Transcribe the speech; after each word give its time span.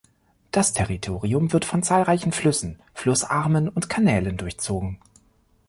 Das 0.49 0.73
Territorium 0.73 1.53
wird 1.53 1.63
von 1.63 1.83
zahlreichen 1.83 2.31
Flüssen, 2.31 2.79
Flussarmen 2.95 3.69
und 3.69 3.87
Kanälen 3.87 4.35
durchzogen. 4.35 4.97